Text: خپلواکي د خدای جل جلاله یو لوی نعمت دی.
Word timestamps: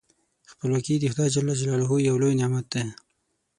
خپلواکي 0.51 0.95
د 0.99 1.05
خدای 1.11 1.29
جل 1.35 1.47
جلاله 1.59 1.95
یو 2.07 2.15
لوی 2.21 2.37
نعمت 2.41 2.65
دی. 2.73 2.83